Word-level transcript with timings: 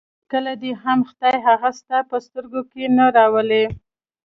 کله 0.31 0.51
دې 0.61 0.71
هم 0.83 0.99
خدای 1.09 1.35
هغه 1.47 1.69
ستا 1.79 1.97
په 2.09 2.17
سترګو 2.25 2.61
کې 2.71 2.83
نه 2.97 3.05
راولي. 3.15 3.65